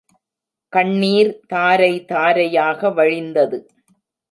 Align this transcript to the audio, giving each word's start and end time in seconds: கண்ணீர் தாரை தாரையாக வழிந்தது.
கண்ணீர் 0.73 1.29
தாரை 1.47 1.91
தாரையாக 2.05 2.89
வழிந்தது. 2.89 3.59